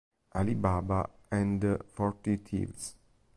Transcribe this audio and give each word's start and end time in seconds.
Ali 0.31 0.55
Baba 0.55 1.07
and 1.29 1.61
the 1.61 1.79
Forty 1.93 2.35
Thieves 2.37 2.95